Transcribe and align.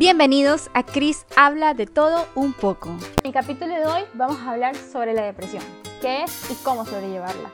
Bienvenidos 0.00 0.70
a 0.72 0.82
Chris 0.82 1.26
Habla 1.36 1.74
de 1.74 1.84
todo 1.84 2.24
un 2.34 2.54
poco. 2.54 2.88
En 2.88 3.26
el 3.26 3.32
capítulo 3.34 3.74
de 3.74 3.84
hoy 3.84 4.02
vamos 4.14 4.38
a 4.38 4.52
hablar 4.52 4.74
sobre 4.74 5.12
la 5.12 5.24
depresión, 5.24 5.62
qué 6.00 6.22
es 6.22 6.50
y 6.50 6.54
cómo 6.64 6.86
sobrellevarla. 6.86 7.50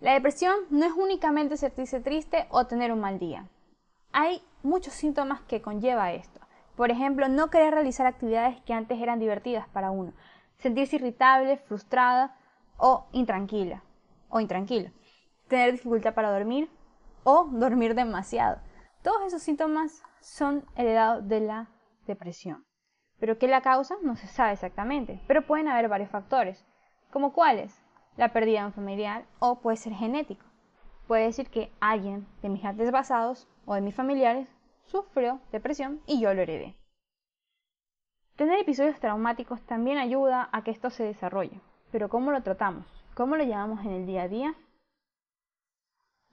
La 0.00 0.14
depresión 0.14 0.56
no 0.68 0.84
es 0.84 0.92
únicamente 0.94 1.56
sentirse 1.56 2.00
triste 2.00 2.48
o 2.50 2.66
tener 2.66 2.90
un 2.90 2.98
mal 2.98 3.20
día. 3.20 3.48
Hay 4.10 4.42
muchos 4.64 4.94
síntomas 4.94 5.42
que 5.42 5.62
conlleva 5.62 6.10
esto. 6.10 6.40
Por 6.74 6.90
ejemplo, 6.90 7.28
no 7.28 7.50
querer 7.50 7.72
realizar 7.72 8.08
actividades 8.08 8.60
que 8.62 8.72
antes 8.72 9.00
eran 9.00 9.20
divertidas 9.20 9.68
para 9.68 9.92
uno, 9.92 10.12
sentirse 10.58 10.96
irritable, 10.96 11.56
frustrada 11.56 12.36
o 12.78 13.06
intranquila 13.12 13.84
o 14.28 14.40
intranquilo, 14.40 14.90
tener 15.46 15.70
dificultad 15.70 16.14
para 16.14 16.32
dormir 16.32 16.68
o 17.22 17.44
dormir 17.44 17.94
demasiado. 17.94 18.58
Todos 19.04 19.24
esos 19.28 19.40
síntomas 19.40 20.02
son 20.20 20.64
heredados 20.74 21.28
de 21.28 21.38
la 21.38 21.68
depresión. 22.06 22.64
Pero 23.18 23.38
qué 23.38 23.48
la 23.48 23.62
causa 23.62 23.96
no 24.02 24.16
se 24.16 24.26
sabe 24.26 24.52
exactamente, 24.52 25.20
pero 25.26 25.46
pueden 25.46 25.68
haber 25.68 25.88
varios 25.88 26.10
factores. 26.10 26.64
¿Como 27.10 27.32
cuáles? 27.32 27.82
La 28.16 28.32
pérdida 28.32 28.60
de 28.60 28.66
un 28.66 28.72
familiar 28.72 29.24
o 29.38 29.60
puede 29.60 29.76
ser 29.76 29.92
genético. 29.94 30.44
Puede 31.06 31.24
decir 31.24 31.48
que 31.50 31.72
alguien 31.80 32.26
de 32.42 32.48
mis 32.48 32.64
antepasados 32.64 33.48
o 33.64 33.74
de 33.74 33.80
mis 33.80 33.94
familiares 33.94 34.48
sufrió 34.84 35.40
depresión 35.52 36.00
y 36.06 36.20
yo 36.20 36.34
lo 36.34 36.42
heredé. 36.42 36.76
Tener 38.36 38.58
episodios 38.58 39.00
traumáticos 39.00 39.62
también 39.62 39.98
ayuda 39.98 40.48
a 40.52 40.62
que 40.62 40.70
esto 40.70 40.90
se 40.90 41.04
desarrolle, 41.04 41.60
pero 41.90 42.08
¿cómo 42.08 42.32
lo 42.32 42.42
tratamos? 42.42 42.86
¿Cómo 43.14 43.36
lo 43.36 43.44
llevamos 43.44 43.80
en 43.84 43.92
el 43.92 44.06
día 44.06 44.22
a 44.22 44.28
día? 44.28 44.54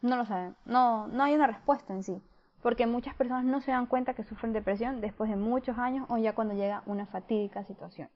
No 0.02 0.18
lo 0.18 0.26
saben, 0.26 0.58
no, 0.66 1.08
no 1.08 1.24
hay 1.24 1.34
una 1.34 1.48
respuesta 1.48 1.94
en 1.94 2.04
sí 2.04 2.22
porque 2.64 2.88
muchas 2.88 3.14
personas 3.14 3.44
no 3.44 3.62
se 3.62 3.72
dan 3.72 3.86
cuenta 3.86 4.14
que 4.14 4.24
sufren 4.24 4.54
depresión 4.54 5.02
después 5.02 5.30
de 5.30 5.36
muchos 5.36 5.78
años 5.78 6.08
o 6.10 6.18
ya 6.18 6.34
cuando 6.34 6.56
llega 6.56 6.82
una 6.86 7.06
fatídica 7.06 7.66
situación. 7.66 8.10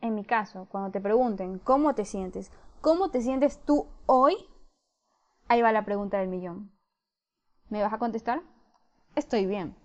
En 0.00 0.14
mi 0.14 0.24
caso, 0.24 0.68
cuando 0.70 0.92
te 0.92 1.00
pregunten 1.00 1.58
cómo 1.58 1.96
te 1.96 2.04
sientes, 2.04 2.52
cómo 2.80 3.10
te 3.10 3.20
sientes 3.20 3.58
tú 3.64 3.88
hoy, 4.06 4.36
ahí 5.48 5.60
va 5.60 5.72
la 5.72 5.84
pregunta 5.84 6.18
del 6.18 6.28
millón. 6.28 6.70
¿Me 7.68 7.82
vas 7.82 7.92
a 7.92 7.98
contestar? 7.98 8.40
Estoy 9.16 9.46
bien. 9.46 9.76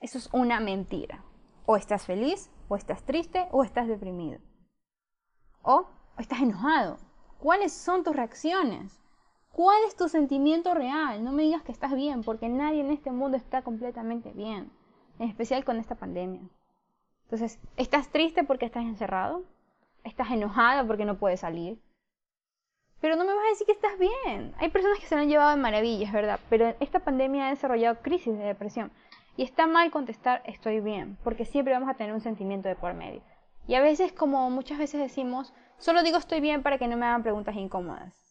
Eso 0.00 0.18
es 0.18 0.28
una 0.32 0.58
mentira. 0.58 1.24
O 1.66 1.76
estás 1.76 2.04
feliz, 2.04 2.50
o 2.68 2.74
estás 2.74 3.04
triste, 3.04 3.46
o 3.52 3.62
estás 3.62 3.86
deprimido. 3.86 4.40
O 5.62 5.86
estás 6.18 6.40
enojado. 6.40 6.98
¿Cuáles 7.38 7.72
son 7.72 8.02
tus 8.02 8.16
reacciones? 8.16 9.00
¿Cuál 9.56 9.84
es 9.88 9.96
tu 9.96 10.10
sentimiento 10.10 10.74
real? 10.74 11.24
No 11.24 11.32
me 11.32 11.44
digas 11.44 11.62
que 11.62 11.72
estás 11.72 11.94
bien, 11.94 12.22
porque 12.22 12.46
nadie 12.46 12.82
en 12.82 12.90
este 12.90 13.10
mundo 13.10 13.38
está 13.38 13.62
completamente 13.62 14.32
bien, 14.32 14.70
en 15.18 15.30
especial 15.30 15.64
con 15.64 15.78
esta 15.78 15.94
pandemia. 15.94 16.42
Entonces, 17.22 17.58
¿estás 17.78 18.10
triste 18.10 18.44
porque 18.44 18.66
estás 18.66 18.84
encerrado? 18.84 19.44
¿Estás 20.04 20.30
enojado 20.30 20.86
porque 20.86 21.06
no 21.06 21.16
puedes 21.16 21.40
salir? 21.40 21.80
Pero 23.00 23.16
no 23.16 23.24
me 23.24 23.32
vas 23.32 23.46
a 23.46 23.48
decir 23.48 23.66
que 23.66 23.72
estás 23.72 23.98
bien. 23.98 24.54
Hay 24.58 24.68
personas 24.68 24.98
que 24.98 25.06
se 25.06 25.14
lo 25.14 25.22
han 25.22 25.30
llevado 25.30 25.52
de 25.52 25.62
maravillas, 25.62 26.12
¿verdad? 26.12 26.38
Pero 26.50 26.74
esta 26.78 27.00
pandemia 27.00 27.46
ha 27.46 27.50
desarrollado 27.50 28.02
crisis 28.02 28.36
de 28.36 28.44
depresión. 28.44 28.92
Y 29.38 29.42
está 29.42 29.66
mal 29.66 29.90
contestar 29.90 30.42
estoy 30.44 30.80
bien, 30.80 31.16
porque 31.24 31.46
siempre 31.46 31.72
vamos 31.72 31.88
a 31.88 31.94
tener 31.94 32.12
un 32.12 32.20
sentimiento 32.20 32.68
de 32.68 32.76
por 32.76 32.92
medio. 32.92 33.22
Y 33.66 33.74
a 33.76 33.80
veces, 33.80 34.12
como 34.12 34.50
muchas 34.50 34.76
veces 34.76 35.00
decimos, 35.00 35.54
solo 35.78 36.02
digo 36.02 36.18
estoy 36.18 36.42
bien 36.42 36.62
para 36.62 36.76
que 36.76 36.88
no 36.88 36.98
me 36.98 37.06
hagan 37.06 37.22
preguntas 37.22 37.56
incómodas. 37.56 38.25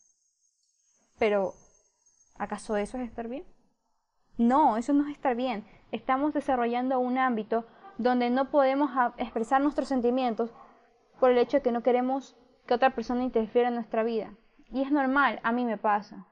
Pero, 1.18 1.54
¿acaso 2.38 2.76
eso 2.78 2.98
es 2.98 3.08
estar 3.08 3.28
bien? 3.28 3.46
No, 4.38 4.78
eso 4.78 4.94
no 4.94 5.08
es 5.08 5.16
estar 5.16 5.36
bien. 5.36 5.66
Estamos 5.92 6.34
desarrollando 6.34 7.00
un 7.00 7.18
ámbito 7.18 7.66
donde 7.98 8.30
no 8.30 8.52
podemos 8.52 8.92
expresar 9.18 9.62
nuestros 9.62 9.88
sentimientos 9.88 10.54
por 11.20 11.32
el 11.32 11.38
hecho 11.38 11.58
de 11.58 11.64
que 11.64 11.72
no 11.72 11.84
queremos 11.84 12.36
que 12.68 12.74
otra 12.74 12.94
persona 12.94 13.24
interfiera 13.24 13.70
en 13.70 13.76
nuestra 13.76 14.04
vida. 14.04 14.34
Y 14.72 14.82
es 14.82 14.92
normal, 14.92 15.40
a 15.44 15.52
mí 15.52 15.64
me 15.64 15.78
pasa. 15.78 16.28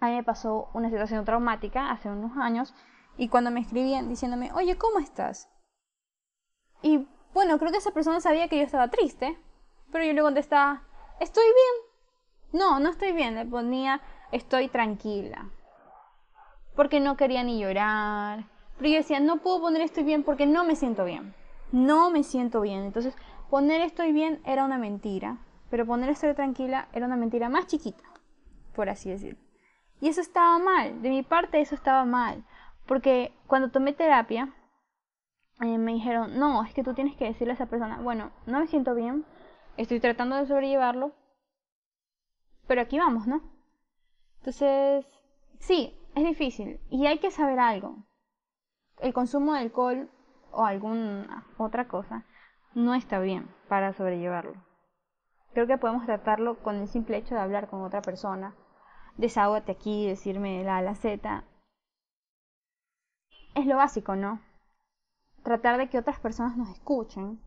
A 0.00 0.06
mí 0.06 0.16
me 0.16 0.24
pasó 0.24 0.70
una 0.74 0.90
situación 0.90 1.24
traumática 1.24 1.90
hace 1.90 2.08
unos 2.08 2.36
años 2.36 2.74
y 3.16 3.28
cuando 3.28 3.50
me 3.50 3.60
escribían 3.60 4.08
diciéndome, 4.08 4.52
oye, 4.52 4.78
¿cómo 4.78 4.98
estás? 4.98 5.48
Y 6.82 7.08
bueno, 7.34 7.58
creo 7.58 7.72
que 7.72 7.78
esa 7.78 7.92
persona 7.92 8.20
sabía 8.20 8.48
que 8.48 8.58
yo 8.58 8.62
estaba 8.62 8.88
triste, 8.88 9.38
pero 9.92 10.04
yo 10.04 10.12
le 10.12 10.22
contestaba, 10.22 10.84
estoy 11.20 11.44
bien. 11.44 11.87
No, 12.52 12.80
no 12.80 12.88
estoy 12.90 13.12
bien, 13.12 13.34
le 13.34 13.44
ponía 13.44 14.00
estoy 14.32 14.68
tranquila. 14.68 15.50
Porque 16.74 17.00
no 17.00 17.16
quería 17.16 17.42
ni 17.42 17.58
llorar. 17.58 18.44
Pero 18.76 18.90
yo 18.90 18.96
decía, 18.96 19.20
no 19.20 19.38
puedo 19.38 19.60
poner 19.60 19.82
estoy 19.82 20.04
bien 20.04 20.22
porque 20.22 20.46
no 20.46 20.64
me 20.64 20.76
siento 20.76 21.04
bien. 21.04 21.34
No 21.72 22.10
me 22.10 22.22
siento 22.22 22.60
bien. 22.60 22.84
Entonces, 22.84 23.14
poner 23.50 23.80
estoy 23.80 24.12
bien 24.12 24.40
era 24.44 24.64
una 24.64 24.78
mentira. 24.78 25.38
Pero 25.70 25.86
poner 25.86 26.10
estoy 26.10 26.34
tranquila 26.34 26.88
era 26.92 27.06
una 27.06 27.16
mentira 27.16 27.48
más 27.48 27.66
chiquita, 27.66 28.02
por 28.74 28.88
así 28.88 29.10
decirlo. 29.10 29.38
Y 30.00 30.08
eso 30.08 30.20
estaba 30.20 30.58
mal. 30.58 31.02
De 31.02 31.10
mi 31.10 31.22
parte, 31.22 31.60
eso 31.60 31.74
estaba 31.74 32.04
mal. 32.04 32.44
Porque 32.86 33.34
cuando 33.46 33.70
tomé 33.70 33.92
terapia, 33.92 34.54
eh, 35.60 35.76
me 35.76 35.92
dijeron, 35.92 36.38
no, 36.38 36.64
es 36.64 36.72
que 36.72 36.84
tú 36.84 36.94
tienes 36.94 37.16
que 37.16 37.26
decirle 37.26 37.52
a 37.52 37.54
esa 37.54 37.66
persona, 37.66 37.98
bueno, 38.00 38.30
no 38.46 38.60
me 38.60 38.66
siento 38.68 38.94
bien, 38.94 39.24
estoy 39.76 39.98
tratando 39.98 40.36
de 40.36 40.46
sobrellevarlo, 40.46 41.12
pero 42.68 42.82
aquí 42.82 42.98
vamos, 42.98 43.26
¿no? 43.26 43.40
Entonces, 44.38 45.04
sí, 45.58 45.98
es 46.14 46.24
difícil 46.24 46.78
y 46.90 47.06
hay 47.06 47.18
que 47.18 47.32
saber 47.32 47.58
algo. 47.58 48.04
El 48.98 49.12
consumo 49.12 49.54
de 49.54 49.60
alcohol 49.60 50.10
o 50.52 50.64
alguna 50.64 51.46
otra 51.56 51.88
cosa 51.88 52.24
no 52.74 52.94
está 52.94 53.18
bien 53.18 53.48
para 53.68 53.92
sobrellevarlo. 53.92 54.62
Creo 55.54 55.66
que 55.66 55.78
podemos 55.78 56.04
tratarlo 56.04 56.62
con 56.62 56.76
el 56.76 56.88
simple 56.88 57.16
hecho 57.16 57.34
de 57.34 57.40
hablar 57.40 57.68
con 57.68 57.82
otra 57.82 58.02
persona. 58.02 58.54
Desahógate 59.16 59.72
aquí, 59.72 60.06
decirme 60.06 60.62
la 60.62 60.76
A 60.76 60.82
la 60.82 60.94
Z. 60.94 61.44
Es 63.54 63.66
lo 63.66 63.76
básico, 63.76 64.14
¿no? 64.14 64.40
Tratar 65.42 65.78
de 65.78 65.88
que 65.88 65.98
otras 65.98 66.20
personas 66.20 66.56
nos 66.56 66.68
escuchen 66.68 67.40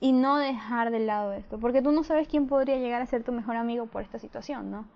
y 0.00 0.12
no 0.12 0.38
dejar 0.38 0.90
de 0.90 1.00
lado 1.00 1.32
esto, 1.34 1.60
porque 1.60 1.82
tú 1.82 1.92
no 1.92 2.02
sabes 2.04 2.26
quién 2.26 2.48
podría 2.48 2.76
llegar 2.76 3.02
a 3.02 3.06
ser 3.06 3.22
tu 3.22 3.32
mejor 3.32 3.56
amigo 3.56 3.86
por 3.86 4.02
esta 4.02 4.18
situación, 4.18 4.70
¿no? 4.70 4.88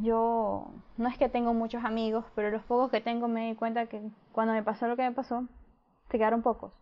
Yo 0.00 0.72
no 0.96 1.08
es 1.08 1.18
que 1.18 1.28
tengo 1.28 1.52
muchos 1.52 1.84
amigos, 1.84 2.24
pero 2.34 2.50
los 2.50 2.62
pocos 2.64 2.90
que 2.90 3.02
tengo 3.02 3.28
me 3.28 3.48
di 3.48 3.54
cuenta 3.54 3.86
que 3.86 4.10
cuando 4.32 4.54
me 4.54 4.62
pasó 4.62 4.88
lo 4.88 4.96
que 4.96 5.02
me 5.02 5.12
pasó, 5.12 5.46
quedaron 6.08 6.40
pocos. 6.40 6.72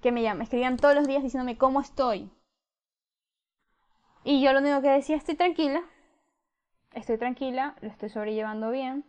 Que 0.00 0.12
me 0.12 0.22
llaman, 0.22 0.42
escribían 0.42 0.76
todos 0.76 0.94
los 0.94 1.08
días 1.08 1.24
diciéndome 1.24 1.58
cómo 1.58 1.80
estoy. 1.80 2.30
Y 4.22 4.40
yo 4.40 4.52
lo 4.52 4.60
único 4.60 4.80
que 4.80 4.90
decía, 4.90 5.16
estoy 5.16 5.34
tranquila, 5.34 5.82
estoy 6.92 7.18
tranquila, 7.18 7.74
lo 7.80 7.88
estoy 7.88 8.10
sobrellevando 8.10 8.70
bien. 8.70 9.04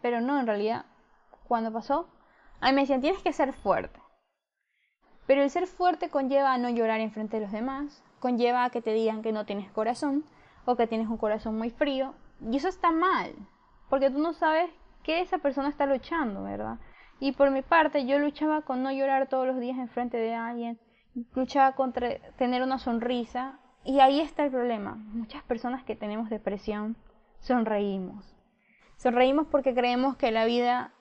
Pero 0.00 0.22
no, 0.22 0.40
en 0.40 0.46
realidad, 0.46 0.86
cuando 1.46 1.70
pasó, 1.70 2.08
a 2.60 2.68
mí 2.68 2.74
me 2.74 2.82
decían, 2.82 3.02
tienes 3.02 3.22
que 3.22 3.32
ser 3.32 3.52
fuerte. 3.52 4.01
Pero 5.26 5.42
el 5.42 5.50
ser 5.50 5.66
fuerte 5.66 6.10
conlleva 6.10 6.52
a 6.52 6.58
no 6.58 6.68
llorar 6.68 7.00
en 7.00 7.12
frente 7.12 7.38
de 7.38 7.42
los 7.42 7.52
demás, 7.52 8.02
conlleva 8.18 8.64
a 8.64 8.70
que 8.70 8.82
te 8.82 8.92
digan 8.92 9.22
que 9.22 9.32
no 9.32 9.46
tienes 9.46 9.70
corazón 9.70 10.24
o 10.64 10.76
que 10.76 10.86
tienes 10.86 11.08
un 11.08 11.16
corazón 11.16 11.56
muy 11.58 11.70
frío. 11.70 12.14
Y 12.40 12.56
eso 12.56 12.68
está 12.68 12.90
mal, 12.90 13.32
porque 13.88 14.10
tú 14.10 14.18
no 14.18 14.32
sabes 14.32 14.70
qué 15.02 15.20
esa 15.20 15.38
persona 15.38 15.68
está 15.68 15.86
luchando, 15.86 16.42
¿verdad? 16.42 16.78
Y 17.20 17.32
por 17.32 17.50
mi 17.50 17.62
parte, 17.62 18.04
yo 18.04 18.18
luchaba 18.18 18.62
con 18.62 18.82
no 18.82 18.90
llorar 18.90 19.28
todos 19.28 19.46
los 19.46 19.60
días 19.60 19.78
en 19.78 19.88
frente 19.88 20.16
de 20.16 20.34
alguien, 20.34 20.80
luchaba 21.34 21.74
contra 21.76 22.18
tener 22.36 22.62
una 22.62 22.78
sonrisa. 22.78 23.60
Y 23.84 24.00
ahí 24.00 24.20
está 24.20 24.44
el 24.44 24.50
problema. 24.50 24.94
Muchas 24.94 25.42
personas 25.44 25.84
que 25.84 25.96
tenemos 25.96 26.30
depresión 26.30 26.96
sonreímos. 27.40 28.36
Sonreímos 28.96 29.46
porque 29.48 29.74
creemos 29.74 30.16
que 30.16 30.30
la 30.30 30.44
vida 30.44 30.94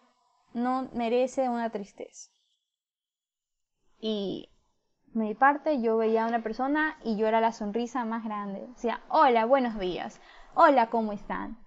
no 0.53 0.89
merece 0.93 1.49
una 1.49 1.69
tristeza. 1.69 2.31
Y 4.03 4.49
mi 5.13 5.35
parte 5.35 5.79
yo 5.79 5.95
veía 5.95 6.25
a 6.25 6.27
una 6.27 6.41
persona 6.41 6.97
y 7.03 7.17
yo 7.17 7.27
era 7.27 7.39
la 7.39 7.51
sonrisa 7.51 8.03
más 8.03 8.23
grande. 8.23 8.65
Decía, 8.69 8.99
hola, 9.09 9.45
buenos 9.45 9.77
días. 9.77 10.19
Hola, 10.55 10.89
¿cómo 10.89 11.13
están? 11.13 11.59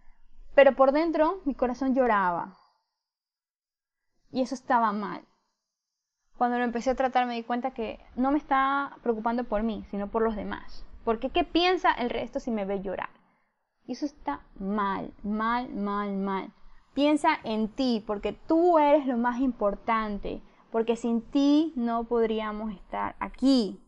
Pero 0.57 0.75
por 0.75 0.91
dentro 0.91 1.41
mi 1.45 1.55
corazón 1.55 1.95
lloraba. 1.95 2.57
Y 4.33 4.43
eso 4.43 4.57
estaba 4.57 4.91
mal. 4.93 5.23
Cuando 6.37 6.59
lo 6.59 6.65
empecé 6.65 6.91
a 6.91 6.97
tratar 6.97 7.27
me 7.27 7.35
di 7.35 7.45
cuenta 7.45 7.71
que 7.71 8.05
no 8.17 8.33
me 8.33 8.39
estaba 8.39 8.97
preocupando 9.05 9.45
por 9.45 9.63
mí, 9.63 9.85
sino 9.93 10.09
por 10.09 10.23
los 10.23 10.35
demás. 10.35 10.85
Porque 11.05 11.31
¿qué 11.31 11.45
piensa 11.45 11.93
el 11.93 12.11
resto 12.11 12.41
si 12.41 12.51
me 12.51 12.65
ve 12.65 12.83
llorar? 12.83 13.11
Y 13.87 13.93
eso 13.93 14.07
está 14.07 14.41
mal, 14.59 15.15
mal, 15.23 15.73
mal, 15.73 16.17
mal. 16.17 16.53
Piensa 16.95 17.39
en 17.45 17.69
ti, 17.69 18.03
porque 18.05 18.33
tú 18.33 18.81
eres 18.81 19.07
lo 19.07 19.17
más 19.19 19.39
importante 19.39 20.43
porque 20.75 20.97
sin 20.97 21.23
ti 21.23 21.73
no 21.77 22.03
podríamos 22.03 22.73
estar 22.75 23.15
aquí. 23.21 23.81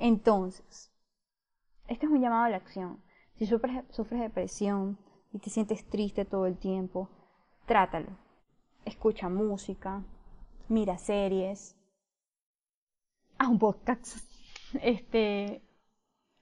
Entonces, 0.00 0.92
este 1.86 2.06
es 2.06 2.10
un 2.10 2.20
llamado 2.20 2.46
a 2.46 2.48
la 2.48 2.56
acción. 2.56 3.00
Si 3.36 3.46
sufres, 3.46 3.84
depresión 4.10 4.98
y 5.32 5.38
te 5.38 5.48
sientes 5.48 5.88
triste 5.88 6.24
todo 6.24 6.46
el 6.46 6.58
tiempo, 6.58 7.10
trátalo. 7.64 8.08
Escucha 8.84 9.28
música, 9.28 10.02
mira 10.66 10.98
series, 10.98 11.76
haz 13.38 13.48
un 13.48 13.60
podcast, 13.60 14.16
este, 14.82 15.62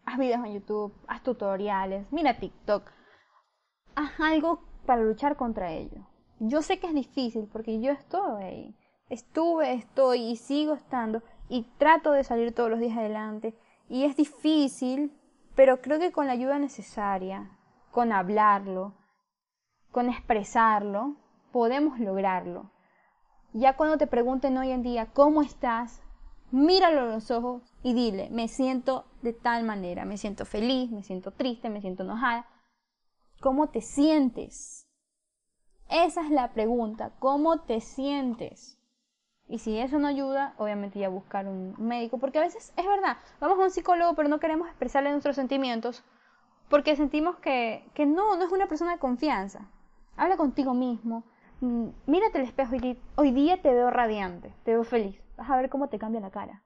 haz 0.07 0.17
videos 0.17 0.47
en 0.47 0.55
YouTube, 0.55 0.95
haz 1.09 1.23
tutoriales, 1.23 2.11
mira 2.11 2.39
TikTok, 2.39 2.91
haz 3.97 4.19
algo 4.19 4.63
para 4.87 5.03
luchar 5.03 5.37
contra 5.37 5.75
ello. 5.75 6.09
Yo 6.39 6.63
sé 6.63 6.81
que 6.81 6.87
es 6.87 6.95
difícil 6.95 7.51
porque 7.53 7.83
yo 7.83 7.93
estoy 7.93 8.43
ahí. 8.43 8.77
Estuve, 9.09 9.75
estoy 9.75 10.23
y 10.23 10.37
sigo 10.37 10.75
estando 10.75 11.23
y 11.49 11.65
trato 11.79 12.13
de 12.13 12.25
salir 12.25 12.55
todos 12.55 12.71
los 12.71 12.81
días 12.81 12.97
adelante. 12.97 13.55
Y 13.89 14.05
es 14.05 14.17
difícil, 14.17 15.13
pero 15.55 15.81
creo 15.83 15.99
que 15.99 16.13
con 16.13 16.27
la 16.27 16.33
ayuda 16.33 16.59
necesaria, 16.59 17.51
con 17.91 18.13
hablarlo, 18.13 18.95
con 19.93 20.09
expresarlo, 20.09 21.17
podemos 21.53 22.01
lograrlo. 22.01 22.71
Ya 23.53 23.77
cuando 23.77 23.99
te 23.99 24.07
pregunten 24.07 24.59
hoy 24.59 24.71
en 24.71 24.83
día 24.83 25.07
cómo 25.13 25.43
estás, 25.43 26.03
míralo 26.51 27.03
a 27.03 27.15
los 27.15 27.31
ojos 27.31 27.63
y 27.83 27.95
dile, 27.95 28.31
me 28.31 28.49
siento 28.49 29.05
de 29.23 29.33
tal 29.33 29.65
manera, 29.65 30.05
me 30.05 30.17
siento 30.17 30.45
feliz, 30.45 30.91
me 30.91 31.05
siento 31.05 31.31
triste, 31.31 31.69
me 31.69 31.81
siento 31.81 32.03
enojada. 32.03 32.47
¿Cómo 33.41 33.69
te 33.69 33.81
sientes? 33.81 34.89
Esa 35.89 36.23
es 36.23 36.31
la 36.31 36.53
pregunta, 36.55 37.13
¿cómo 37.19 37.61
te 37.61 37.81
sientes? 37.81 38.79
Y 39.49 39.59
si 39.59 39.79
eso 39.79 39.99
no 39.99 40.09
ayuda, 40.09 40.55
obviamente 40.57 40.99
ya 40.99 41.09
buscar 41.09 41.47
un 41.47 41.75
médico, 41.79 42.19
porque 42.19 42.39
a 42.39 42.43
veces 42.43 42.73
es 42.77 42.87
verdad, 42.87 43.19
vamos 43.41 43.59
a 43.59 43.63
un 43.65 43.71
psicólogo 43.71 44.15
pero 44.15 44.29
no 44.29 44.41
queremos 44.41 44.69
expresarle 44.69 45.11
nuestros 45.11 45.37
sentimientos 45.37 46.03
porque 46.69 46.97
sentimos 46.97 47.37
que, 47.37 47.85
que 47.95 48.07
no, 48.07 48.37
no 48.37 48.45
es 48.45 48.53
una 48.53 48.69
persona 48.69 48.93
de 48.93 48.99
confianza. 48.99 49.69
Habla 50.17 50.37
contigo 50.37 50.73
mismo, 50.75 51.25
mm, 51.61 51.89
mírate 52.07 52.39
el 52.39 52.45
espejo 52.45 52.75
y 52.77 52.99
hoy 53.17 53.33
día 53.33 53.61
te 53.61 53.73
veo 53.73 53.91
radiante, 53.91 54.55
te 54.65 54.73
veo 54.73 54.85
feliz, 54.85 55.21
vas 55.37 55.51
a 55.51 55.57
ver 55.57 55.69
cómo 55.69 55.89
te 55.89 55.99
cambia 55.99 56.21
la 56.21 56.31
cara, 56.31 56.63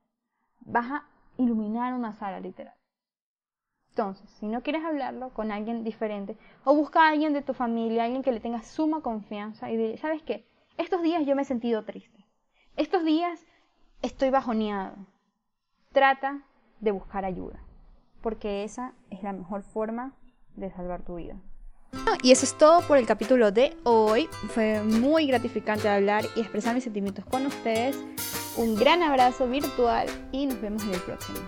vas 0.61 0.91
a 0.91 1.05
iluminar 1.37 1.95
una 1.95 2.13
sala 2.13 2.41
literal. 2.41 2.75
Entonces, 3.91 4.31
si 4.39 4.47
no 4.47 4.63
quieres 4.63 4.85
hablarlo 4.85 5.31
con 5.31 5.51
alguien 5.51 5.83
diferente, 5.83 6.37
o 6.65 6.75
busca 6.77 7.03
a 7.03 7.09
alguien 7.09 7.33
de 7.33 7.43
tu 7.43 7.53
familia, 7.53 8.05
alguien 8.05 8.23
que 8.23 8.31
le 8.31 8.39
tenga 8.39 8.63
suma 8.63 9.01
confianza 9.01 9.73
y 9.73 9.97
¿sabes 9.99 10.23
qué? 10.23 10.47
Estos 10.77 11.03
días 11.03 11.27
yo 11.27 11.35
me 11.35 11.43
he 11.43 11.45
sentido 11.45 11.85
triste. 11.85 12.28
Estos 12.79 13.05
días 13.05 13.41
estoy 14.03 14.31
bajoneado. 14.31 14.95
Trata 15.93 16.43
de 16.79 16.93
buscar 16.93 17.25
ayuda, 17.25 17.59
porque 18.23 18.63
esa 18.63 18.93
es 19.11 19.21
la 19.25 19.33
mejor 19.33 19.65
forma 19.65 20.13
de 20.55 20.71
salvar 20.71 21.03
tu 21.03 21.17
vida. 21.17 21.35
Y 22.23 22.31
eso 22.31 22.45
es 22.45 22.57
todo 22.57 22.83
por 22.83 22.97
el 22.97 23.05
capítulo 23.05 23.51
de 23.51 23.77
hoy. 23.83 24.29
Fue 24.55 24.81
muy 24.85 25.27
gratificante 25.27 25.89
hablar 25.89 26.25
y 26.37 26.41
expresar 26.41 26.77
mis 26.77 26.85
sentimientos 26.85 27.25
con 27.25 27.47
ustedes. 27.47 27.97
Un 28.57 28.77
gran 28.77 29.03
abrazo 29.03 29.49
virtual 29.49 30.07
y 30.31 30.47
nos 30.47 30.61
vemos 30.61 30.85
en 30.85 30.95
el 30.95 31.01
próximo. 31.01 31.41